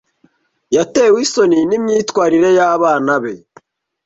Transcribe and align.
Yatewe 0.75 1.17
isoni 1.25 1.57
nimyitwarire 1.69 2.49
y'abana 2.57 3.13
be. 3.23 3.33